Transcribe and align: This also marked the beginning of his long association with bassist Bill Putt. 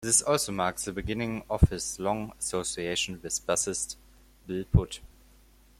This 0.03 0.23
also 0.23 0.51
marked 0.51 0.83
the 0.83 0.91
beginning 0.93 1.43
of 1.47 1.61
his 1.69 1.99
long 1.99 2.33
association 2.39 3.19
with 3.21 3.45
bassist 3.45 3.97
Bill 4.47 4.63
Putt. 4.65 4.99